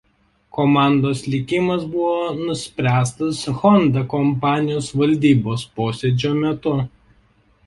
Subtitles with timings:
[0.57, 6.77] Komandos likimas buvo nuspręstas Honda kompanijos valdybos posėdžio metu.